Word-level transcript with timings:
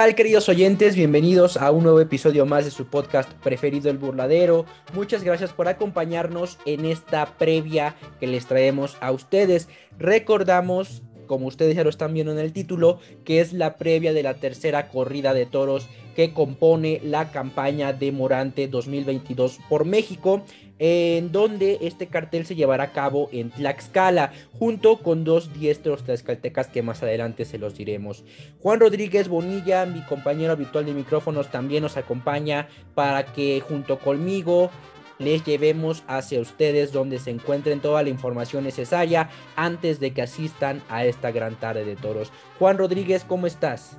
¿Qué 0.00 0.06
tal, 0.06 0.14
queridos 0.14 0.48
oyentes? 0.48 0.96
Bienvenidos 0.96 1.58
a 1.58 1.70
un 1.70 1.82
nuevo 1.82 2.00
episodio 2.00 2.46
más 2.46 2.64
de 2.64 2.70
su 2.70 2.86
podcast 2.86 3.30
preferido, 3.34 3.90
El 3.90 3.98
Burladero. 3.98 4.64
Muchas 4.94 5.22
gracias 5.22 5.52
por 5.52 5.68
acompañarnos 5.68 6.56
en 6.64 6.86
esta 6.86 7.36
previa 7.36 7.94
que 8.18 8.26
les 8.26 8.46
traemos 8.46 8.96
a 9.02 9.12
ustedes. 9.12 9.68
Recordamos, 9.98 11.02
como 11.26 11.48
ustedes 11.48 11.76
ya 11.76 11.84
lo 11.84 11.90
están 11.90 12.14
viendo 12.14 12.32
en 12.32 12.38
el 12.38 12.54
título, 12.54 12.98
que 13.26 13.40
es 13.40 13.52
la 13.52 13.76
previa 13.76 14.14
de 14.14 14.22
la 14.22 14.36
tercera 14.36 14.88
corrida 14.88 15.34
de 15.34 15.44
toros 15.44 15.86
que 16.16 16.32
compone 16.32 17.02
la 17.04 17.30
campaña 17.30 17.92
de 17.92 18.10
Morante 18.10 18.68
2022 18.68 19.58
por 19.68 19.84
México 19.84 20.42
en 20.80 21.30
donde 21.30 21.78
este 21.82 22.06
cartel 22.06 22.46
se 22.46 22.56
llevará 22.56 22.84
a 22.84 22.92
cabo 22.92 23.28
en 23.32 23.50
Tlaxcala, 23.50 24.32
junto 24.58 24.96
con 24.96 25.24
dos 25.24 25.52
diestros 25.52 26.02
tlaxcaltecas 26.02 26.68
que 26.68 26.82
más 26.82 27.02
adelante 27.02 27.44
se 27.44 27.58
los 27.58 27.76
diremos. 27.76 28.24
Juan 28.60 28.80
Rodríguez 28.80 29.28
Bonilla, 29.28 29.84
mi 29.84 30.00
compañero 30.00 30.52
habitual 30.52 30.86
de 30.86 30.94
micrófonos, 30.94 31.50
también 31.50 31.82
nos 31.82 31.98
acompaña 31.98 32.66
para 32.94 33.26
que 33.26 33.60
junto 33.60 33.98
conmigo 33.98 34.70
les 35.18 35.44
llevemos 35.44 36.02
hacia 36.06 36.40
ustedes 36.40 36.92
donde 36.92 37.18
se 37.18 37.30
encuentren 37.30 37.80
toda 37.80 38.02
la 38.02 38.08
información 38.08 38.64
necesaria 38.64 39.28
antes 39.56 40.00
de 40.00 40.12
que 40.12 40.22
asistan 40.22 40.82
a 40.88 41.04
esta 41.04 41.30
gran 41.30 41.56
tarde 41.56 41.84
de 41.84 41.94
toros. 41.94 42.32
Juan 42.58 42.78
Rodríguez, 42.78 43.24
¿cómo 43.28 43.46
estás? 43.46 43.98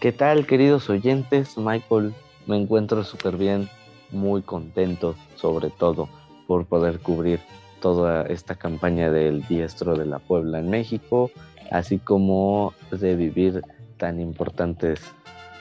¿Qué 0.00 0.10
tal, 0.10 0.44
queridos 0.44 0.90
oyentes? 0.90 1.56
Michael, 1.56 2.12
me 2.48 2.56
encuentro 2.56 3.04
súper 3.04 3.36
bien, 3.36 3.68
muy 4.12 4.42
contento 4.42 5.16
sobre 5.36 5.70
todo 5.70 6.08
por 6.46 6.66
poder 6.66 7.00
cubrir 7.00 7.40
toda 7.80 8.22
esta 8.26 8.54
campaña 8.54 9.10
del 9.10 9.42
diestro 9.46 9.96
de 9.96 10.06
la 10.06 10.20
Puebla 10.20 10.60
en 10.60 10.70
México, 10.70 11.30
así 11.70 11.98
como 11.98 12.74
de 12.90 13.16
vivir 13.16 13.62
tan 13.96 14.20
importantes 14.20 15.00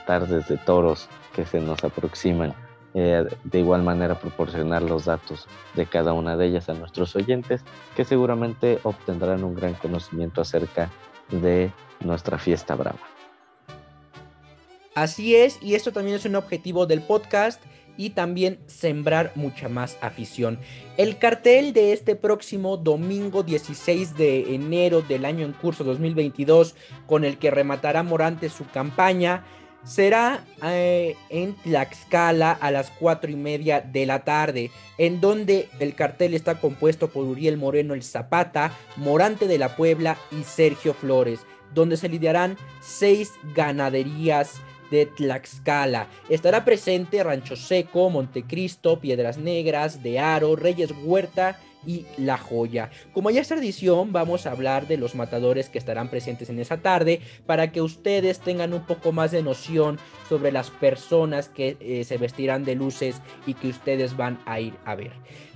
tardes 0.05 0.47
de 0.47 0.57
toros 0.57 1.09
que 1.33 1.45
se 1.45 1.59
nos 1.59 1.83
aproximan. 1.83 2.53
Eh, 2.93 3.25
de 3.45 3.59
igual 3.59 3.83
manera 3.83 4.19
proporcionar 4.19 4.81
los 4.81 5.05
datos 5.05 5.47
de 5.75 5.85
cada 5.85 6.11
una 6.11 6.35
de 6.35 6.47
ellas 6.47 6.67
a 6.67 6.73
nuestros 6.73 7.15
oyentes 7.15 7.61
que 7.95 8.03
seguramente 8.03 8.79
obtendrán 8.83 9.45
un 9.45 9.55
gran 9.55 9.75
conocimiento 9.75 10.41
acerca 10.41 10.91
de 11.29 11.71
nuestra 12.01 12.37
fiesta 12.37 12.75
brava. 12.75 12.99
Así 14.93 15.37
es, 15.37 15.57
y 15.61 15.75
esto 15.75 15.93
también 15.93 16.17
es 16.17 16.25
un 16.25 16.35
objetivo 16.35 16.85
del 16.85 17.01
podcast 17.01 17.63
y 17.97 18.11
también 18.11 18.59
sembrar 18.67 19.31
mucha 19.35 19.69
más 19.69 19.97
afición. 20.01 20.59
El 20.97 21.17
cartel 21.17 21.73
de 21.73 21.93
este 21.93 22.15
próximo 22.15 22.77
domingo 22.77 23.43
16 23.43 24.15
de 24.17 24.55
enero 24.55 25.01
del 25.01 25.25
año 25.25 25.45
en 25.45 25.53
curso 25.53 25.83
2022, 25.83 26.75
con 27.07 27.25
el 27.25 27.37
que 27.37 27.51
rematará 27.51 28.03
Morante 28.03 28.49
su 28.49 28.67
campaña, 28.67 29.45
será 29.83 30.45
eh, 30.63 31.15
en 31.29 31.55
Tlaxcala 31.55 32.51
a 32.51 32.71
las 32.71 32.91
4 32.91 33.31
y 33.31 33.35
media 33.35 33.81
de 33.81 34.05
la 34.05 34.23
tarde, 34.23 34.71
en 34.97 35.21
donde 35.21 35.69
el 35.79 35.95
cartel 35.95 36.33
está 36.33 36.59
compuesto 36.59 37.09
por 37.09 37.25
Uriel 37.25 37.57
Moreno 37.57 37.93
el 37.93 38.03
Zapata, 38.03 38.73
Morante 38.95 39.47
de 39.47 39.57
la 39.57 39.75
Puebla 39.75 40.17
y 40.31 40.43
Sergio 40.43 40.93
Flores, 40.93 41.41
donde 41.73 41.97
se 41.97 42.09
lidiarán 42.09 42.57
seis 42.81 43.33
ganaderías 43.55 44.61
de 44.91 45.07
Tlaxcala. 45.07 46.07
Estará 46.29 46.63
presente 46.63 47.23
Rancho 47.23 47.55
Seco, 47.55 48.09
Montecristo, 48.11 48.99
Piedras 48.99 49.37
Negras, 49.37 50.03
De 50.03 50.19
Aro, 50.19 50.55
Reyes 50.55 50.93
Huerta 51.03 51.59
y 51.85 52.05
La 52.17 52.37
Joya. 52.37 52.91
Como 53.13 53.29
ya 53.29 53.41
es 53.41 53.47
tradición, 53.47 54.11
vamos 54.11 54.45
a 54.45 54.51
hablar 54.51 54.87
de 54.87 54.97
los 54.97 55.15
matadores 55.15 55.69
que 55.69 55.77
estarán 55.77 56.09
presentes 56.09 56.49
en 56.49 56.59
esa 56.59 56.77
tarde 56.77 57.21
para 57.45 57.71
que 57.71 57.81
ustedes 57.81 58.39
tengan 58.39 58.73
un 58.73 58.85
poco 58.85 59.11
más 59.11 59.31
de 59.31 59.43
noción 59.43 59.99
sobre 60.29 60.51
las 60.51 60.69
personas 60.69 61.49
que 61.49 61.77
eh, 61.79 62.03
se 62.03 62.17
vestirán 62.17 62.65
de 62.65 62.75
luces 62.75 63.21
y 63.45 63.53
que 63.53 63.69
ustedes 63.69 64.15
van 64.15 64.39
a 64.45 64.59
ir 64.59 64.73
a 64.85 64.95
ver. 64.95 65.11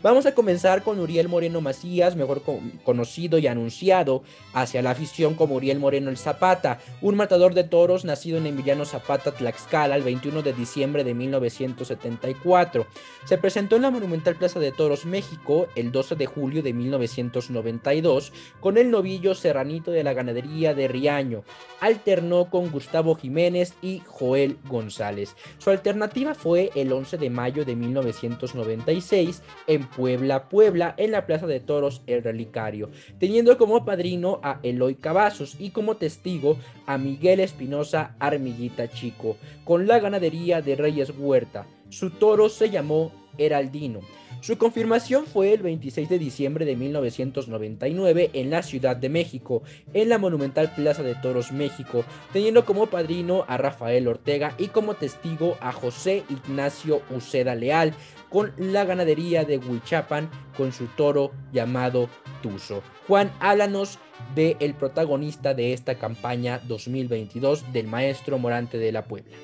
Vamos 0.06 0.28
a 0.28 0.36
comenzar 0.36 0.84
con 0.84 1.00
Uriel 1.00 1.30
Moreno 1.30 1.62
Macías, 1.62 2.16
mejor 2.16 2.44
conocido 2.84 3.40
y 3.40 3.48
anunciado 3.48 4.22
hacia 4.54 4.84
la 4.84 4.92
afición 4.92 5.34
como 5.34 5.56
Uriel 5.56 5.80
Moreno 5.80 6.12
el 6.12 6.18
Zapata, 6.18 6.80
un 7.02 7.16
matador 7.16 7.56
de 7.56 7.64
toros 7.64 8.06
nacido 8.06 8.38
en 8.38 8.46
Emiliano 8.46 8.86
Zapata, 8.86 9.32
Tlaxcala, 9.32 9.96
el 9.96 10.04
21 10.04 10.44
de 10.44 10.54
diciembre 10.54 11.04
de 11.04 11.16
1974. 11.16 12.86
Se 13.26 13.40
presentó 13.40 13.78
en 13.78 13.82
la 13.82 13.90
Monumental 13.90 14.36
Plaza 14.36 14.60
de 14.60 14.72
Toros, 14.72 15.06
México, 15.06 15.68
el 15.76 15.92
12 15.92 16.15
de 16.16 16.26
julio 16.26 16.64
de 16.64 16.74
1992, 16.74 18.34
con 18.60 18.78
el 18.78 18.92
novillo 18.92 19.36
serranito 19.36 19.92
de 19.92 20.04
la 20.04 20.14
ganadería 20.14 20.74
de 20.74 20.88
Riaño. 20.88 21.44
Alternó 21.80 22.50
con 22.50 22.72
Gustavo 22.72 23.16
Jiménez 23.16 23.74
y 23.82 24.02
Joel 24.06 24.58
González. 24.68 25.36
Su 25.58 25.70
alternativa 25.70 26.34
fue 26.34 26.72
el 26.76 26.92
11 26.92 27.18
de 27.18 27.30
mayo 27.30 27.66
de 27.66 27.76
1996 27.76 29.44
en 29.68 29.88
Puebla, 29.88 30.50
Puebla, 30.50 30.94
en 30.98 31.12
la 31.12 31.26
Plaza 31.26 31.48
de 31.48 31.60
Toros 31.60 32.02
El 32.08 32.24
Relicario, 32.24 32.90
teniendo 33.20 33.58
como 33.58 33.86
padrino 33.86 34.40
a 34.44 34.60
Eloy 34.64 34.96
Cavazos 34.96 35.56
y 35.60 35.72
como 35.72 35.98
testigo 35.98 36.58
a 36.86 36.98
Miguel 36.98 37.40
Espinosa 37.40 38.16
Armillita 38.20 38.90
Chico, 38.90 39.38
con 39.64 39.88
la 39.88 40.00
ganadería 40.00 40.62
de 40.62 40.76
Reyes 40.76 41.12
Huerta. 41.18 41.68
Su 41.90 42.10
toro 42.10 42.50
se 42.50 42.70
llamó 42.70 43.12
Heraldino. 43.38 44.02
Su 44.42 44.58
confirmación 44.58 45.26
fue 45.26 45.54
el 45.54 45.64
26 45.64 46.08
de 46.08 46.20
diciembre 46.20 46.66
de 46.66 46.76
1999 46.76 48.30
en 48.34 48.52
la 48.52 48.62
Ciudad 48.62 48.96
de 48.96 49.10
México, 49.10 49.64
en 49.94 50.10
la 50.10 50.20
monumental 50.20 50.72
Plaza 50.76 51.02
de 51.02 51.16
Toros 51.16 51.52
México, 51.52 52.06
teniendo 52.32 52.64
como 52.64 52.86
padrino 52.86 53.46
a 53.48 53.58
Rafael 53.58 54.08
Ortega 54.08 54.54
y 54.60 54.68
como 54.68 54.94
testigo 54.94 55.58
a 55.62 55.72
José 55.72 56.24
Ignacio 56.30 57.02
Uceda 57.10 57.56
Leal, 57.56 57.94
con 58.30 58.54
la 58.58 58.86
ganadería 58.86 59.46
de 59.46 59.58
Huichapan 59.58 60.30
con 60.58 60.74
su 60.74 60.88
toro 60.88 61.32
llamado 61.52 62.10
Tuzo. 62.42 62.84
Juan, 63.08 63.32
háblanos 63.40 63.98
del 64.36 64.58
el 64.60 64.74
protagonista 64.74 65.54
de 65.54 65.74
esta 65.74 65.96
campaña 65.96 66.60
2022 66.68 67.72
del 67.74 67.88
maestro 67.88 68.38
Morante 68.38 68.78
de 68.78 68.92
la 68.92 69.06
Puebla. 69.06 69.36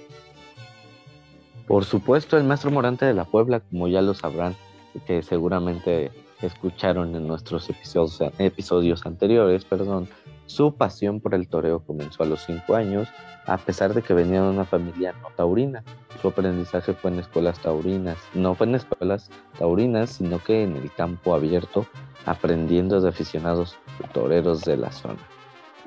Por 1.71 1.85
supuesto, 1.85 2.37
el 2.37 2.43
maestro 2.43 2.69
Morante 2.69 3.05
de 3.05 3.13
la 3.13 3.23
Puebla, 3.23 3.61
como 3.61 3.87
ya 3.87 4.01
lo 4.01 4.13
sabrán, 4.13 4.57
que 5.07 5.23
seguramente 5.23 6.11
escucharon 6.41 7.15
en 7.15 7.25
nuestros 7.25 7.69
episodios, 7.69 9.05
anteriores, 9.05 9.63
perdón, 9.63 10.09
su 10.47 10.75
pasión 10.75 11.21
por 11.21 11.33
el 11.33 11.47
toreo 11.47 11.79
comenzó 11.79 12.23
a 12.23 12.25
los 12.25 12.43
5 12.43 12.75
años, 12.75 13.07
a 13.45 13.57
pesar 13.57 13.93
de 13.93 14.01
que 14.01 14.13
venía 14.13 14.41
de 14.41 14.49
una 14.49 14.65
familia 14.65 15.13
no 15.21 15.29
taurina. 15.37 15.81
Su 16.21 16.27
aprendizaje 16.27 16.91
fue 16.91 17.09
en 17.09 17.19
escuelas 17.19 17.57
taurinas, 17.61 18.17
no 18.33 18.53
fue 18.53 18.67
en 18.67 18.75
escuelas 18.75 19.29
taurinas, 19.57 20.09
sino 20.09 20.43
que 20.43 20.63
en 20.63 20.75
el 20.75 20.91
campo 20.91 21.33
abierto, 21.33 21.85
aprendiendo 22.25 22.99
de 22.99 23.07
aficionados 23.07 23.77
toreros 24.11 24.65
de 24.65 24.75
la 24.75 24.91
zona. 24.91 25.25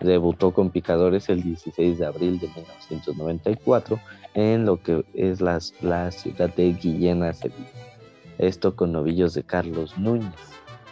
Debutó 0.01 0.51
con 0.53 0.71
picadores 0.71 1.29
el 1.29 1.43
16 1.43 1.99
de 1.99 2.07
abril 2.07 2.41
de 2.41 2.49
1994 2.49 4.01
en 4.35 4.67
lo 4.67 4.83
que 4.83 5.05
es 5.15 5.41
la, 5.41 5.59
la 5.81 6.11
ciudad 6.11 6.55
de 6.55 6.73
Guillena, 6.73 7.33
Sevilla. 7.33 7.71
Esto 8.39 8.75
con 8.75 8.93
novillos 8.93 9.35
de 9.35 9.45
Carlos 9.45 9.97
Núñez. 9.97 10.35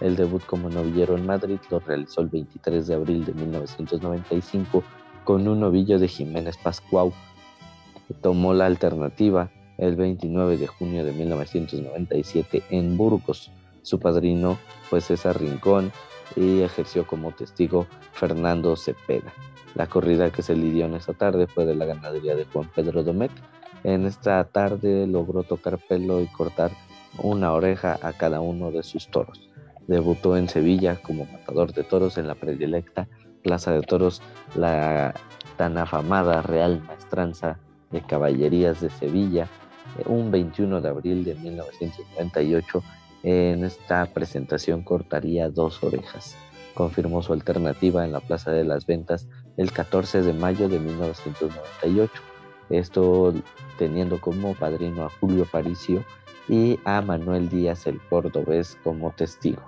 El 0.00 0.16
debut 0.16 0.44
como 0.47 0.69
novillero 0.69 1.16
en 1.16 1.26
Madrid 1.26 1.58
lo 1.70 1.81
realizó 1.81 2.22
el 2.22 2.28
23 2.28 2.86
de 2.86 2.94
abril 2.94 3.25
de 3.25 3.34
1995 3.34 4.82
con 5.25 5.46
un 5.46 5.61
novillo 5.61 5.99
de 5.99 6.08
Jiménez 6.08 6.56
Pascuau. 6.56 7.12
Tomó 8.20 8.55
la 8.55 8.66
alternativa 8.66 9.50
el 9.78 9.96
29 9.96 10.56
de 10.56 10.66
junio 10.66 11.05
de 11.05 11.12
1997 11.12 12.62
en 12.70 12.96
Burgos. 12.96 13.50
Su 13.82 13.99
padrino 13.99 14.58
fue 14.88 15.00
César 15.00 15.40
Rincón 15.40 15.93
y 16.37 16.62
ejerció 16.62 17.06
como 17.06 17.32
testigo 17.32 17.87
Fernando 18.12 18.76
Cepeda. 18.76 19.32
La 19.75 19.87
corrida 19.87 20.31
que 20.31 20.43
se 20.43 20.55
lidió 20.55 20.87
en 20.87 20.94
esa 20.94 21.12
tarde 21.12 21.46
fue 21.46 21.64
de 21.64 21.75
la 21.75 21.87
ganadería 21.87 22.37
de 22.37 22.44
Juan 22.44 22.70
Pedro 22.75 23.02
Domecq. 23.02 23.32
En 23.84 24.06
esta 24.06 24.44
tarde 24.44 25.06
logró 25.06 25.43
tocar 25.43 25.79
pelo 25.79 26.20
y 26.20 26.26
cortar 26.26 26.70
una 27.19 27.52
oreja 27.52 27.99
a 28.02 28.12
cada 28.12 28.40
uno 28.40 28.70
de 28.70 28.82
sus 28.82 29.08
toros. 29.08 29.50
Debutó 29.87 30.37
en 30.37 30.49
Sevilla 30.49 30.96
como 31.02 31.26
matador 31.26 31.73
de 31.73 31.85
toros 31.85 32.17
en 32.19 32.28
la 32.28 32.35
predilecta 32.35 33.08
Plaza 33.43 33.73
de 33.73 33.82
Toros, 33.82 34.23
la 34.55 35.14
tan 35.56 35.76
afamada 35.76 36.43
Real 36.43 36.81
Maestranza 36.87 37.58
de 37.90 38.00
Caballerías 38.00 38.81
de 38.81 38.90
Sevilla, 38.90 39.49
un 40.06 40.31
21 40.31 40.81
de 40.81 40.88
abril 40.88 41.25
de 41.25 41.35
1998. 41.35 42.82
En 43.22 43.64
esta 43.64 44.06
presentación 44.06 44.82
cortaría 44.82 45.48
dos 45.48 45.82
orejas. 45.82 46.36
Confirmó 46.74 47.22
su 47.22 47.32
alternativa 47.32 48.04
en 48.04 48.12
la 48.12 48.20
Plaza 48.20 48.50
de 48.50 48.64
las 48.64 48.86
Ventas 48.86 49.28
el 49.56 49.72
14 49.72 50.22
de 50.22 50.32
mayo 50.32 50.69
de 50.69 50.80
1998. 50.80 52.12
Esto 52.70 53.34
teniendo 53.78 54.20
como 54.20 54.54
padrino 54.54 55.04
a 55.04 55.10
Julio 55.20 55.46
Paricio 55.50 56.04
y 56.48 56.80
a 56.84 57.00
Manuel 57.02 57.48
Díaz 57.48 57.86
el 57.86 58.00
Cordobés 58.08 58.76
como 58.82 59.12
testigo. 59.12 59.62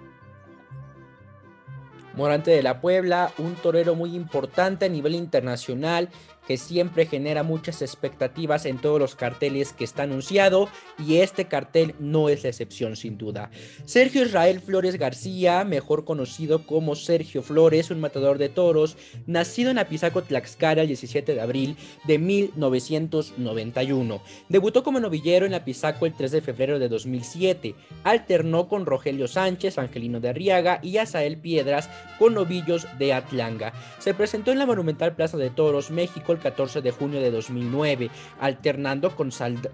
Morante 2.16 2.52
de 2.52 2.62
la 2.62 2.80
Puebla, 2.80 3.32
un 3.38 3.54
torero 3.54 3.96
muy 3.96 4.14
importante 4.14 4.86
a 4.86 4.88
nivel 4.88 5.14
internacional 5.14 6.10
que 6.46 6.56
siempre 6.56 7.06
genera 7.06 7.43
muchas 7.43 7.82
expectativas 7.82 8.67
en 8.67 8.79
todos 8.79 8.99
los 8.99 9.14
carteles 9.14 9.73
que 9.73 9.85
está 9.85 10.05
anunciado 10.05 10.69
y 10.99 11.17
este 11.17 11.46
cartel 11.46 11.94
no 11.99 12.29
es 12.29 12.43
la 12.43 12.50
excepción 12.50 12.96
sin 12.96 13.19
duda. 13.19 13.50
Sergio 13.85 14.25
Israel 14.25 14.61
Flores 14.61 14.96
García, 14.96 15.64
mejor 15.64 16.05
conocido 16.05 16.67
como 16.67 16.94
Sergio 16.94 17.43
Flores, 17.43 17.91
un 17.91 18.00
matador 18.00 18.38
de 18.38 18.49
toros, 18.49 18.96
nacido 19.26 19.70
en 19.70 19.79
Apizaco, 19.79 20.23
Tlaxcala 20.23 20.82
el 20.82 20.88
17 20.88 21.35
de 21.35 21.41
abril 21.41 21.76
de 22.05 22.19
1991. 22.19 24.23
Debutó 24.49 24.82
como 24.82 25.00
novillero 25.00 25.46
en 25.46 25.55
Apizaco 25.55 26.06
el 26.06 26.14
3 26.14 26.32
de 26.32 26.43
febrero 26.43 26.79
de 26.79 26.88
2007. 26.88 27.75
Alternó 28.05 28.69
con 28.69 28.87
Rogelio 28.87 29.29
Sánchez, 29.29 29.79
Angelino 29.79 30.20
de 30.20 30.29
Arriaga 30.29 30.81
y 30.82 30.99
Asael 30.99 31.38
Piedras 31.38 31.88
con 32.19 32.35
novillos 32.35 32.87
de 32.99 33.12
Atlanga. 33.12 33.73
Se 33.99 34.14
presentó 34.14 34.52
en 34.52 34.58
la 34.58 34.67
Monumental 34.67 35.14
Plaza 35.14 35.37
de 35.37 35.50
Toros, 35.50 35.91
México, 35.91 36.33
el 36.34 36.40
14 36.40 36.82
de 36.82 36.90
junio 36.90 37.20
de 37.20 37.31
2009, 37.31 38.10
alternando 38.40 39.14
con, 39.16 39.31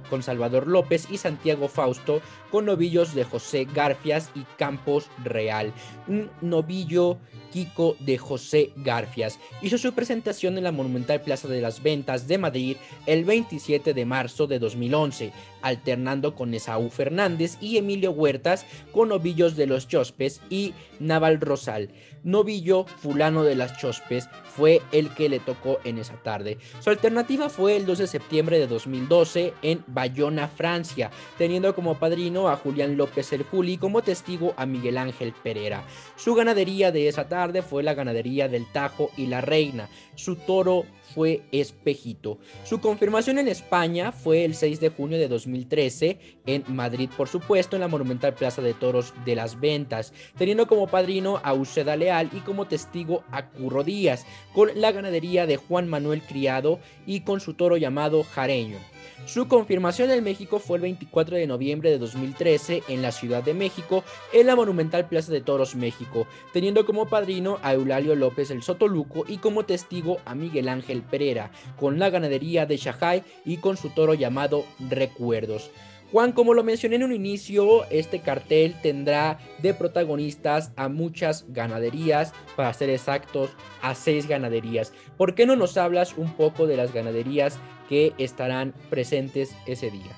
con 0.08 0.22
Salvador 0.22 0.66
López 0.66 1.08
y 1.10 1.18
Santiago 1.18 1.68
Fausto 1.68 2.20
con 2.50 2.66
novillos 2.66 3.14
de 3.14 3.24
José 3.24 3.66
Garfias 3.72 4.30
y 4.34 4.44
Campos 4.56 5.08
Real. 5.24 5.72
Un 6.06 6.30
novillo 6.40 7.18
Kiko 7.50 7.96
de 7.98 8.18
José 8.18 8.72
Garfias. 8.76 9.38
Hizo 9.62 9.78
su 9.78 9.92
presentación 9.92 10.56
en 10.56 10.64
la 10.64 10.72
Monumental 10.72 11.20
Plaza 11.20 11.48
de 11.48 11.60
las 11.60 11.82
Ventas 11.82 12.28
de 12.28 12.38
Madrid 12.38 12.76
el 13.06 13.24
27 13.24 13.92
de 13.92 14.04
marzo 14.04 14.46
de 14.46 14.58
2011, 14.58 15.32
alternando 15.62 16.34
con 16.34 16.54
Esaú 16.54 16.90
Fernández 16.90 17.58
y 17.60 17.76
Emilio 17.76 18.12
Huertas 18.12 18.66
con 18.92 19.08
novillos 19.08 19.56
de 19.56 19.66
los 19.66 19.88
Chospes 19.88 20.40
y 20.48 20.74
Naval 20.98 21.40
Rosal. 21.40 21.90
Novillo 22.22 22.84
fulano 22.84 23.42
de 23.42 23.54
las 23.54 23.78
Chospes 23.78 24.28
fue 24.44 24.82
el 24.92 25.08
que 25.14 25.28
le 25.28 25.40
tocó 25.40 25.78
en 25.84 25.98
esa 25.98 26.14
tarde. 26.14 26.58
Su 26.80 26.90
alternativa 26.90 27.48
fue 27.48 27.76
el 27.76 27.86
2 27.86 27.98
de 27.98 28.06
septiembre 28.06 28.58
de 28.58 28.66
2012 28.66 29.54
en 29.62 29.82
Bayona, 29.86 30.48
Francia, 30.48 31.10
teniendo 31.38 31.74
como 31.74 31.98
padrino 31.98 32.48
a 32.48 32.56
Julián 32.56 32.96
López 32.96 33.32
el 33.32 33.44
Juli 33.44 33.78
como 33.78 34.02
testigo 34.02 34.52
a 34.56 34.66
Miguel 34.66 34.98
Ángel 34.98 35.32
Pereira. 35.42 35.84
Su 36.16 36.34
ganadería 36.34 36.92
de 36.92 37.08
esa 37.08 37.28
tarde 37.28 37.62
fue 37.62 37.82
la 37.82 37.94
ganadería 37.94 38.48
del 38.48 38.66
Tajo 38.70 39.10
y 39.16 39.26
la 39.26 39.40
Reina. 39.40 39.88
Su 40.14 40.36
toro 40.36 40.84
fue 41.14 41.42
Espejito. 41.50 42.38
Su 42.64 42.80
confirmación 42.80 43.38
en 43.38 43.48
España 43.48 44.12
fue 44.12 44.44
el 44.44 44.54
6 44.54 44.78
de 44.80 44.90
junio 44.90 45.18
de 45.18 45.28
2013 45.28 46.18
en 46.46 46.64
Madrid, 46.68 47.08
por 47.16 47.28
supuesto, 47.28 47.76
en 47.76 47.80
la 47.80 47.88
monumental 47.88 48.34
Plaza 48.34 48.62
de 48.62 48.74
Toros 48.74 49.14
de 49.24 49.34
las 49.34 49.58
Ventas, 49.58 50.12
teniendo 50.36 50.66
como 50.66 50.86
padrino 50.86 51.40
a 51.42 51.54
Uceda 51.54 51.96
Leal 51.96 52.09
y 52.10 52.40
como 52.40 52.66
testigo 52.66 53.22
a 53.30 53.46
Curro 53.46 53.84
Díaz, 53.84 54.26
con 54.52 54.68
la 54.74 54.90
ganadería 54.90 55.46
de 55.46 55.56
Juan 55.56 55.88
Manuel 55.88 56.22
Criado 56.22 56.80
y 57.06 57.20
con 57.20 57.40
su 57.40 57.54
toro 57.54 57.76
llamado 57.76 58.24
Jareño. 58.24 58.78
Su 59.26 59.46
confirmación 59.46 60.10
en 60.10 60.24
México 60.24 60.58
fue 60.58 60.78
el 60.78 60.82
24 60.82 61.36
de 61.36 61.46
noviembre 61.46 61.90
de 61.90 61.98
2013 61.98 62.82
en 62.88 63.00
la 63.00 63.12
Ciudad 63.12 63.44
de 63.44 63.54
México, 63.54 64.02
en 64.32 64.48
la 64.48 64.56
monumental 64.56 65.06
Plaza 65.08 65.30
de 65.30 65.40
Toros 65.40 65.76
México, 65.76 66.26
teniendo 66.52 66.84
como 66.84 67.06
padrino 67.06 67.58
a 67.62 67.74
Eulalio 67.74 68.16
López 68.16 68.50
el 68.50 68.62
Sotoluco 68.62 69.24
y 69.28 69.38
como 69.38 69.64
testigo 69.64 70.18
a 70.24 70.34
Miguel 70.34 70.68
Ángel 70.68 71.02
Pereira, 71.02 71.52
con 71.78 72.00
la 72.00 72.10
ganadería 72.10 72.66
de 72.66 72.76
Shahai 72.76 73.22
y 73.44 73.58
con 73.58 73.76
su 73.76 73.90
toro 73.90 74.14
llamado 74.14 74.64
Recuerdos. 74.80 75.70
Juan, 76.12 76.32
como 76.32 76.54
lo 76.54 76.64
mencioné 76.64 76.96
en 76.96 77.04
un 77.04 77.12
inicio, 77.12 77.84
este 77.88 78.18
cartel 78.18 78.74
tendrá 78.82 79.38
de 79.58 79.74
protagonistas 79.74 80.72
a 80.74 80.88
muchas 80.88 81.44
ganaderías, 81.48 82.32
para 82.56 82.72
ser 82.74 82.90
exactos, 82.90 83.50
a 83.80 83.94
seis 83.94 84.26
ganaderías. 84.26 84.92
¿Por 85.16 85.36
qué 85.36 85.46
no 85.46 85.54
nos 85.54 85.76
hablas 85.76 86.16
un 86.16 86.32
poco 86.32 86.66
de 86.66 86.76
las 86.76 86.92
ganaderías 86.92 87.60
que 87.88 88.12
estarán 88.18 88.74
presentes 88.88 89.54
ese 89.66 89.92
día? 89.92 90.16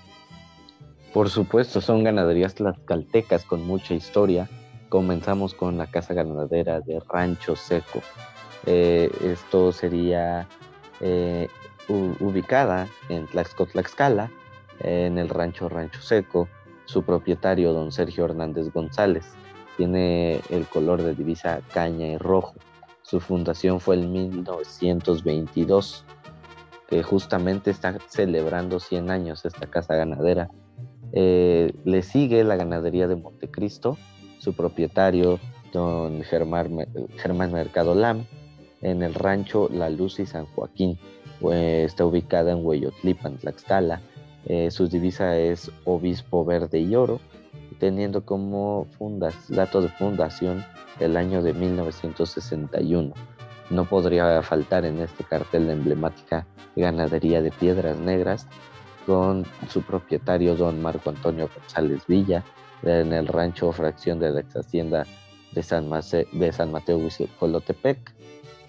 Por 1.12 1.28
supuesto, 1.28 1.82
son 1.82 2.04
ganaderías 2.04 2.54
tlaxcaltecas 2.54 3.44
con 3.44 3.66
mucha 3.66 3.92
historia. 3.92 4.48
Comenzamos 4.88 5.52
con 5.52 5.76
la 5.76 5.88
casa 5.88 6.14
ganadera 6.14 6.80
de 6.80 7.00
Rancho 7.06 7.54
Seco. 7.54 8.00
Eh, 8.64 9.10
esto 9.22 9.72
sería 9.72 10.48
eh, 11.00 11.48
ubicada 11.88 12.88
en 13.10 13.26
Tlaxco, 13.26 13.66
Tlaxcala, 13.66 14.30
en 14.80 15.18
el 15.18 15.28
rancho 15.28 15.68
Rancho 15.68 16.00
Seco. 16.00 16.48
Su 16.84 17.04
propietario, 17.04 17.72
don 17.72 17.92
Sergio 17.92 18.24
Hernández 18.24 18.72
González, 18.72 19.24
tiene 19.76 20.40
el 20.50 20.66
color 20.66 21.02
de 21.02 21.14
divisa 21.14 21.60
caña 21.72 22.06
y 22.08 22.18
rojo. 22.18 22.54
Su 23.02 23.20
fundación 23.20 23.80
fue 23.80 23.96
en 23.96 24.12
1922, 24.12 26.04
que 26.88 27.02
justamente 27.02 27.70
está 27.70 27.98
celebrando 28.08 28.80
100 28.80 29.10
años 29.10 29.44
esta 29.44 29.66
casa 29.66 29.94
ganadera. 29.94 30.50
Eh, 31.12 31.72
le 31.84 32.02
sigue 32.02 32.44
la 32.44 32.56
ganadería 32.56 33.06
de 33.08 33.16
Montecristo, 33.16 33.98
su 34.38 34.54
propietario, 34.54 35.38
don 35.72 36.22
Germán, 36.22 36.86
Germán 37.16 37.52
Mercado 37.52 37.94
Lam, 37.94 38.26
en 38.80 39.02
el 39.02 39.14
rancho 39.14 39.68
La 39.70 39.88
Luz 39.90 40.18
y 40.20 40.26
San 40.26 40.46
Joaquín. 40.46 40.98
está 41.50 42.04
ubicada 42.04 42.52
en 42.52 42.64
Hueyotlipan, 42.64 43.38
Tlaxcala. 43.38 44.00
Eh, 44.46 44.70
su 44.70 44.88
divisa 44.88 45.36
es 45.36 45.70
obispo 45.84 46.44
verde 46.44 46.80
y 46.80 46.94
oro, 46.94 47.20
teniendo 47.78 48.24
como 48.24 48.86
dato 49.48 49.82
de 49.82 49.88
fundación 49.88 50.64
el 51.00 51.16
año 51.16 51.42
de 51.42 51.52
1961. 51.52 53.12
No 53.70 53.84
podría 53.84 54.42
faltar 54.42 54.84
en 54.84 55.00
este 55.00 55.24
cartel 55.24 55.66
la 55.66 55.72
emblemática 55.72 56.46
ganadería 56.76 57.40
de 57.40 57.50
piedras 57.50 57.98
negras 57.98 58.46
con 59.06 59.44
su 59.68 59.82
propietario 59.82 60.56
don 60.56 60.80
Marco 60.82 61.10
Antonio 61.10 61.48
González 61.54 62.02
Villa 62.06 62.44
en 62.82 63.12
el 63.12 63.26
rancho 63.26 63.72
fracción 63.72 64.18
de 64.18 64.30
la 64.30 64.40
ex 64.40 64.56
hacienda 64.56 65.06
de 65.52 65.62
San, 65.62 65.88
Mateo 65.88 66.98
Huizicolotepec, 66.98 68.12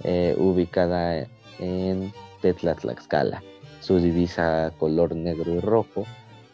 eh, 0.03 0.35
ubicada 0.37 1.27
en 1.59 2.11
Tetla, 2.41 2.75
Tlaxcala 2.75 3.41
su 3.83 3.99
divisa 3.99 4.73
color 4.79 5.13
negro 5.13 5.53
y 5.53 5.59
rojo, 5.59 6.05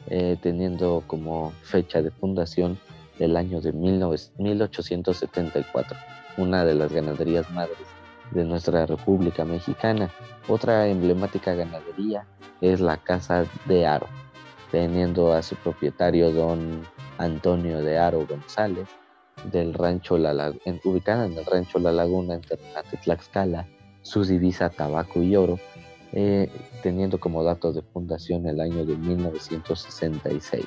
eh, 0.07 0.36
teniendo 0.41 1.03
como 1.05 1.53
fecha 1.62 2.01
de 2.01 2.09
fundación 2.09 2.79
el 3.19 3.38
año 3.38 3.62
de 3.62 3.71
1874, 3.71 5.95
una 6.38 6.65
de 6.65 6.74
las 6.74 6.91
ganaderías 6.91 7.51
madres 7.51 7.77
de 8.31 8.43
nuestra 8.45 8.88
República 8.88 9.45
Mexicana. 9.45 10.09
Otra 10.48 10.88
emblemática 10.88 11.53
ganadería 11.53 12.25
es 12.62 12.81
la 12.81 12.98
Casa 12.98 13.45
de 13.65 13.86
Aro, 13.86 14.07
teniendo 14.71 15.31
a 15.31 15.43
su 15.43 15.55
propietario 15.55 16.31
don 16.31 16.81
Antonio 17.19 17.83
de 17.83 18.00
Aro 18.00 18.25
González, 18.25 18.88
del 19.51 19.75
rancho 19.75 20.17
La 20.17 20.51
ubicada 20.83 21.27
en 21.27 21.38
el 21.38 21.45
rancho 21.45 21.77
La 21.77 21.91
Laguna 21.91 22.33
en 22.33 22.41
Tlaxcala, 23.03 23.67
su 24.01 24.24
divisa 24.24 24.71
tabaco 24.71 25.21
y 25.21 25.36
oro, 25.36 25.59
eh, 26.11 26.49
teniendo 26.81 27.19
como 27.19 27.43
dato 27.43 27.71
de 27.71 27.83
fundación 27.83 28.47
el 28.47 28.59
año 28.59 28.83
de 28.83 28.95
1966. 28.95 30.65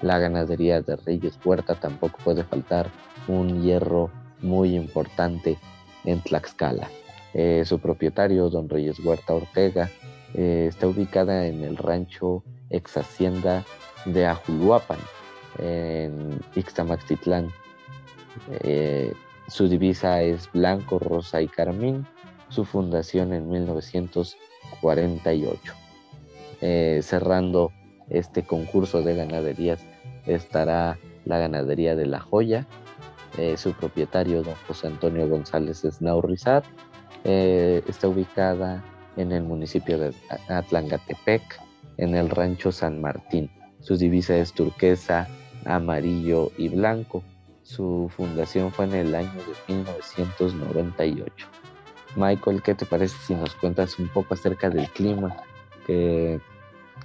La 0.00 0.18
ganadería 0.18 0.80
de 0.80 0.94
Reyes 0.94 1.38
Huerta 1.44 1.74
tampoco 1.74 2.18
puede 2.22 2.44
faltar 2.44 2.88
un 3.26 3.62
hierro 3.62 4.10
muy 4.40 4.76
importante 4.76 5.58
en 6.04 6.20
Tlaxcala. 6.20 6.88
Eh, 7.34 7.64
su 7.66 7.80
propietario, 7.80 8.48
don 8.48 8.68
Reyes 8.68 9.04
Huerta 9.04 9.34
Ortega, 9.34 9.90
eh, 10.34 10.66
está 10.68 10.86
ubicada 10.86 11.46
en 11.46 11.64
el 11.64 11.76
rancho 11.76 12.44
ex 12.70 12.96
hacienda 12.96 13.64
de 14.04 14.26
Ajuluapan, 14.26 15.00
en 15.58 16.40
Ixtamaxitlán. 16.54 17.50
su 19.48 19.68
divisa 19.68 20.22
es 20.22 20.48
blanco, 20.52 21.00
rosa 21.00 21.42
y 21.42 21.48
carmín. 21.48 22.06
Su 22.48 22.64
fundación 22.64 23.32
en 23.32 23.48
1900 23.48 24.36
48. 24.80 25.72
Eh, 26.60 27.00
cerrando 27.02 27.72
este 28.08 28.42
concurso 28.42 29.02
de 29.02 29.14
ganaderías 29.14 29.80
estará 30.26 30.98
la 31.24 31.38
ganadería 31.38 31.96
de 31.96 32.06
La 32.06 32.20
Joya, 32.20 32.66
eh, 33.38 33.56
su 33.56 33.72
propietario 33.72 34.42
don 34.42 34.54
José 34.66 34.88
Antonio 34.88 35.28
González 35.28 35.82
Snaurrizat, 35.82 36.64
eh, 37.24 37.82
está 37.86 38.08
ubicada 38.08 38.82
en 39.16 39.32
el 39.32 39.42
municipio 39.42 39.98
de 39.98 40.12
Atlangatepec, 40.48 41.42
en 41.98 42.14
el 42.14 42.30
rancho 42.30 42.72
San 42.72 43.00
Martín. 43.00 43.50
Su 43.80 43.96
divisa 43.96 44.36
es 44.36 44.52
turquesa, 44.52 45.28
amarillo 45.64 46.50
y 46.56 46.68
blanco. 46.68 47.22
Su 47.62 48.10
fundación 48.14 48.72
fue 48.72 48.86
en 48.86 48.94
el 48.94 49.14
año 49.14 49.32
de 49.32 49.74
1998. 49.74 51.46
Michael, 52.16 52.62
¿qué 52.62 52.74
te 52.74 52.86
parece 52.86 53.16
si 53.26 53.34
nos 53.34 53.54
cuentas 53.54 53.98
un 53.98 54.08
poco 54.08 54.34
acerca 54.34 54.70
del 54.70 54.88
clima 54.90 55.36
que 55.86 56.40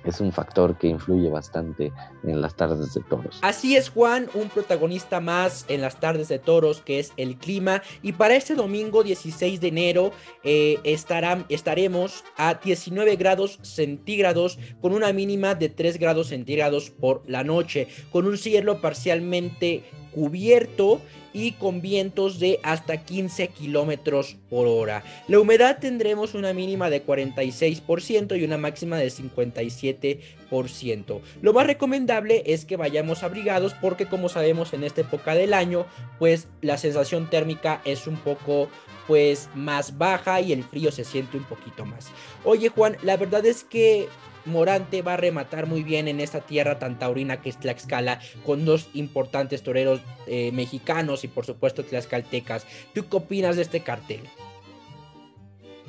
es 0.05 0.19
un 0.21 0.31
factor 0.31 0.77
que 0.77 0.88
influye 0.88 1.29
bastante 1.29 1.91
en 2.24 2.41
las 2.41 2.55
tardes 2.55 2.93
de 2.93 3.01
toros. 3.01 3.39
Así 3.41 3.75
es, 3.75 3.89
Juan, 3.89 4.29
un 4.33 4.50
protagonista 4.50 5.19
más 5.19 5.65
en 5.67 5.81
las 5.81 6.00
tardes 6.00 6.27
de 6.27 6.39
toros, 6.39 6.81
que 6.81 7.00
es 7.00 7.12
el 7.17 7.38
clima. 7.38 7.81
Y 8.01 8.13
para 8.13 8.35
este 8.35 8.55
domingo 8.55 9.03
16 9.03 9.59
de 9.59 9.67
enero 9.67 10.12
eh, 10.43 10.79
estaremos 10.83 12.24
a 12.38 12.55
19 12.55 13.15
grados 13.15 13.59
centígrados 13.63 14.59
con 14.81 14.93
una 14.93 15.12
mínima 15.13 15.55
de 15.55 15.69
3 15.69 15.97
grados 15.97 16.27
centígrados 16.27 16.91
por 16.91 17.24
la 17.27 17.43
noche, 17.43 17.88
con 18.12 18.27
un 18.27 18.38
cielo 18.38 18.81
parcialmente 18.81 19.83
cubierto 20.13 21.01
y 21.36 21.51
con 21.51 21.82
vientos 21.82 22.39
de 22.39 22.60
hasta 22.63 23.04
15 23.04 23.50
kilómetros 23.50 24.38
por 24.50 24.68
hora. 24.68 25.04
La 25.27 25.42
humedad 25.42 25.80
tendremos 25.82 26.34
una 26.34 26.54
mínima 26.54 26.89
de 26.89 27.06
46% 27.06 28.39
y 28.39 28.46
una 28.46 28.58
máxima 28.58 28.98
de 28.98 29.08
57%. 29.08 31.20
Lo 31.42 31.51
más 31.51 31.68
recomendable 31.68 32.44
es 32.46 32.63
que 32.63 32.77
vayamos 32.77 33.24
abrigados 33.24 33.74
porque 33.74 34.06
como 34.06 34.30
sabemos 34.30 34.72
en 34.72 34.86
esta 34.86 35.01
época 35.01 35.36
del 35.36 35.54
año 35.54 35.86
pues 36.20 36.48
la 36.62 36.77
sensación 36.77 37.30
térmica 37.30 37.82
es 37.84 38.08
un 38.08 38.15
poco 38.15 38.70
pues 39.06 39.50
más 39.54 39.98
baja 39.98 40.39
y 40.39 40.54
el 40.54 40.63
frío 40.63 40.94
se 40.94 41.04
siente 41.04 41.36
un 41.36 41.44
poquito 41.44 41.86
más. 41.86 42.08
Oye 42.46 42.70
Juan, 42.70 42.96
la 43.01 43.18
verdad 43.18 43.46
es 43.46 43.65
que 43.65 44.08
Morante 44.46 45.02
va 45.02 45.14
a 45.14 45.18
rematar 45.18 45.68
muy 45.68 45.84
bien 45.84 46.08
en 46.08 46.20
esta 46.20 46.42
tierra 46.42 46.80
tan 46.80 47.00
taurina 47.00 47.42
que 47.42 47.50
es 47.50 47.60
Tlaxcala, 47.60 48.20
con 48.46 48.66
dos 48.66 48.90
importantes 48.94 49.64
toreros 49.64 50.02
eh, 50.28 50.52
mexicanos 50.52 51.24
y 51.24 51.28
por 51.28 51.46
supuesto 51.46 51.84
tlaxcaltecas. 51.84 52.66
¿Tú 52.94 53.08
qué 53.10 53.18
opinas 53.18 53.56
de 53.56 53.64
este 53.64 53.82
cartel? 53.82 54.22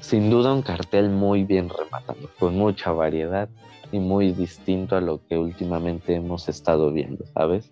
Sin 0.00 0.30
duda 0.30 0.52
un 0.52 0.62
cartel 0.62 1.08
muy 1.08 1.44
bien 1.44 1.68
rematado, 1.68 2.30
con 2.38 2.54
mucha 2.56 2.92
variedad 2.92 3.48
y 3.92 3.98
muy 3.98 4.32
distinto 4.32 4.96
a 4.96 5.00
lo 5.00 5.20
que 5.26 5.38
últimamente 5.38 6.14
hemos 6.14 6.48
estado 6.48 6.92
viendo, 6.92 7.24
¿sabes? 7.34 7.70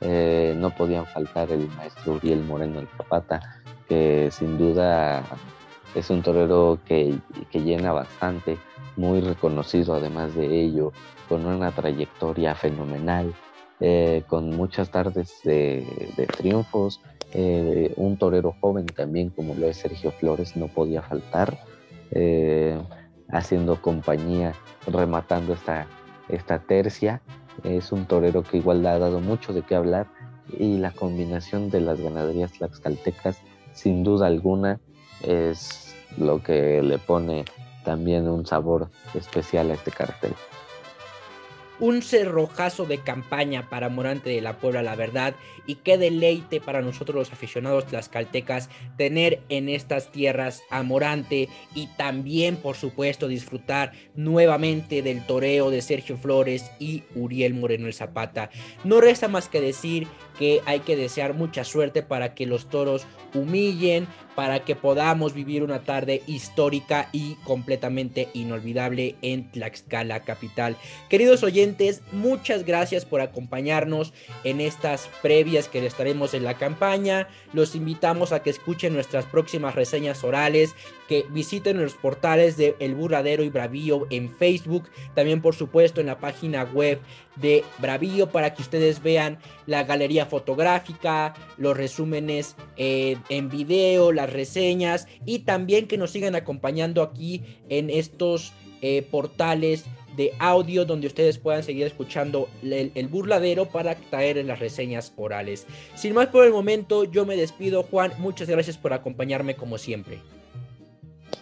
Eh, 0.00 0.54
no 0.56 0.70
podían 0.70 1.06
faltar 1.06 1.50
el 1.50 1.68
maestro 1.68 2.14
Uriel 2.14 2.42
Moreno 2.44 2.80
el 2.80 2.88
Zapata, 2.96 3.40
que 3.88 4.30
sin 4.32 4.58
duda 4.58 5.22
es 5.96 6.10
un 6.10 6.22
torero 6.22 6.78
que, 6.84 7.18
que 7.50 7.60
llena 7.60 7.92
bastante 7.92 8.58
muy 8.96 9.20
reconocido 9.20 9.94
además 9.94 10.34
de 10.34 10.46
ello, 10.60 10.92
con 11.28 11.44
una 11.46 11.70
trayectoria 11.72 12.54
fenomenal, 12.54 13.34
eh, 13.80 14.22
con 14.26 14.50
muchas 14.50 14.90
tardes 14.90 15.40
de, 15.44 15.86
triunfos, 16.36 17.00
eh, 17.32 17.92
un 17.96 18.16
torero 18.16 18.54
joven 18.60 18.86
también 18.86 19.30
como 19.30 19.54
lo 19.54 19.66
es 19.68 19.78
Sergio 19.78 20.12
Flores 20.12 20.56
no 20.56 20.68
podía 20.68 21.02
faltar, 21.02 21.58
eh, 22.12 22.78
haciendo 23.28 23.80
compañía, 23.82 24.54
rematando 24.86 25.52
esta, 25.52 25.86
esta 26.28 26.60
tercia. 26.60 27.20
Es 27.64 27.90
un 27.92 28.06
torero 28.06 28.42
que 28.42 28.58
igual 28.58 28.82
le 28.82 28.88
ha 28.88 28.98
dado 28.98 29.20
mucho 29.20 29.52
de 29.52 29.62
qué 29.62 29.74
hablar 29.74 30.06
y 30.58 30.78
la 30.78 30.92
combinación 30.92 31.70
de 31.70 31.80
las 31.80 32.00
ganaderías 32.00 32.52
tlaxcaltecas 32.52 33.40
sin 33.72 34.04
duda 34.04 34.26
alguna 34.26 34.78
es 35.22 35.85
lo 36.16 36.42
que 36.42 36.82
le 36.82 36.98
pone 36.98 37.44
también 37.84 38.28
un 38.28 38.44
sabor 38.46 38.90
especial 39.14 39.70
a 39.70 39.74
este 39.74 39.90
cartel. 39.90 40.32
Un 41.78 42.00
cerrojazo 42.00 42.86
de 42.86 42.98
campaña 42.98 43.68
para 43.68 43.90
Morante 43.90 44.30
de 44.30 44.40
la 44.40 44.56
Puebla, 44.56 44.82
la 44.82 44.96
verdad, 44.96 45.34
y 45.66 45.76
qué 45.76 45.98
deleite 45.98 46.58
para 46.58 46.80
nosotros 46.80 47.16
los 47.16 47.32
aficionados 47.32 47.86
tlaxcaltecas 47.86 48.70
tener 48.96 49.42
en 49.50 49.68
estas 49.68 50.10
tierras 50.10 50.62
a 50.70 50.82
Morante 50.82 51.50
y 51.74 51.88
también, 51.98 52.56
por 52.56 52.76
supuesto, 52.76 53.28
disfrutar 53.28 53.92
nuevamente 54.14 55.02
del 55.02 55.26
toreo 55.26 55.70
de 55.70 55.82
Sergio 55.82 56.16
Flores 56.16 56.70
y 56.78 57.02
Uriel 57.14 57.52
Moreno 57.52 57.86
el 57.86 57.94
Zapata. 57.94 58.48
No 58.82 59.02
resta 59.02 59.28
más 59.28 59.48
que 59.48 59.60
decir 59.60 60.06
que 60.38 60.62
hay 60.64 60.80
que 60.80 60.96
desear 60.96 61.34
mucha 61.34 61.62
suerte 61.62 62.02
para 62.02 62.34
que 62.34 62.46
los 62.46 62.70
toros 62.70 63.06
humillen, 63.34 64.06
para 64.36 64.64
que 64.64 64.76
podamos 64.76 65.32
vivir 65.32 65.64
una 65.64 65.82
tarde 65.82 66.22
histórica 66.26 67.08
y 67.10 67.34
completamente 67.36 68.28
inolvidable 68.34 69.16
en 69.22 69.50
Tlaxcala 69.50 70.20
capital. 70.20 70.76
Queridos 71.08 71.42
oyentes, 71.42 72.02
muchas 72.12 72.64
gracias 72.64 73.04
por 73.04 73.20
acompañarnos 73.22 74.12
en 74.44 74.60
estas 74.60 75.08
previas 75.22 75.68
que 75.68 75.84
estaremos 75.84 76.34
en 76.34 76.44
la 76.44 76.54
campaña. 76.54 77.28
Los 77.52 77.74
invitamos 77.74 78.32
a 78.32 78.42
que 78.42 78.50
escuchen 78.50 78.92
nuestras 78.92 79.24
próximas 79.24 79.74
reseñas 79.74 80.22
orales, 80.22 80.74
que 81.08 81.26
visiten 81.30 81.80
los 81.80 81.94
portales 81.94 82.56
de 82.56 82.76
El 82.78 82.94
Burradero 82.94 83.42
y 83.42 83.48
Bravío 83.48 84.06
en 84.10 84.34
Facebook, 84.34 84.88
también 85.14 85.40
por 85.42 85.54
supuesto 85.54 86.00
en 86.00 86.06
la 86.06 86.18
página 86.18 86.64
web 86.64 87.00
de 87.36 87.64
Bravío 87.78 88.30
para 88.30 88.54
que 88.54 88.62
ustedes 88.62 89.02
vean 89.02 89.38
la 89.66 89.84
galería 89.84 90.26
fotográfica, 90.26 91.34
los 91.56 91.76
resúmenes 91.76 92.56
eh, 92.76 93.16
en 93.28 93.48
video, 93.48 94.12
las 94.12 94.32
reseñas 94.32 95.06
y 95.24 95.40
también 95.40 95.86
que 95.86 95.98
nos 95.98 96.10
sigan 96.10 96.34
acompañando 96.34 97.02
aquí 97.02 97.42
en 97.68 97.90
estos 97.90 98.52
eh, 98.82 99.06
portales 99.10 99.84
de 100.16 100.32
audio 100.38 100.84
donde 100.84 101.06
ustedes 101.06 101.38
puedan 101.38 101.62
seguir 101.62 101.86
escuchando 101.86 102.48
el, 102.62 103.08
burladero 103.08 103.66
para 103.66 103.94
traer 103.94 104.42
las 104.44 104.58
reseñas 104.58 105.12
orales. 105.16 105.66
Sin 105.94 106.14
más 106.14 106.28
por 106.28 106.44
el 106.44 106.52
momento, 106.52 107.04
yo 107.04 107.26
me 107.26 107.36
despido, 107.36 107.82
Juan. 107.82 108.12
Muchas 108.18 108.48
gracias 108.48 108.78
por 108.78 108.92
acompañarme 108.92 109.56
como 109.56 109.78
siempre. 109.78 110.20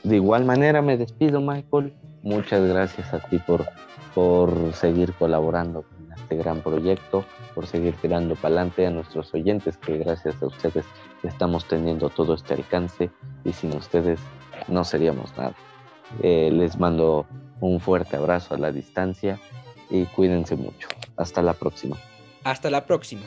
De 0.04 0.16
igual 0.16 0.44
manera 0.44 0.82
me 0.82 0.96
despido, 0.98 1.40
Michael. 1.40 1.94
Muchas 2.22 2.66
gracias 2.68 3.12
a 3.12 3.20
ti 3.20 3.38
por, 3.38 3.66
por 4.14 4.72
seguir 4.74 5.14
colaborando 5.14 5.82
con 5.82 6.12
este 6.12 6.36
gran 6.36 6.60
proyecto, 6.60 7.24
por 7.54 7.66
seguir 7.66 7.94
tirando 8.00 8.34
para 8.34 8.54
adelante 8.54 8.86
a 8.86 8.90
nuestros 8.90 9.32
oyentes, 9.34 9.76
que 9.78 9.98
gracias 9.98 10.40
a 10.42 10.46
ustedes 10.46 10.84
estamos 11.22 11.66
teniendo 11.66 12.10
todo 12.10 12.34
este 12.34 12.54
alcance 12.54 13.10
y 13.44 13.52
sin 13.52 13.74
ustedes 13.74 14.20
no 14.68 14.84
seríamos 14.84 15.36
nada. 15.36 15.54
Eh, 16.22 16.50
les 16.52 16.78
mando 16.78 17.26
un 17.60 17.80
fuerte 17.80 18.16
abrazo 18.16 18.54
a 18.54 18.58
la 18.58 18.72
distancia 18.72 19.40
y 19.90 20.04
cuídense 20.04 20.54
mucho. 20.54 20.88
Hasta 21.16 21.40
la 21.40 21.54
próxima. 21.54 21.96
Hasta 22.44 22.70
la 22.70 22.84
próxima. 22.84 23.22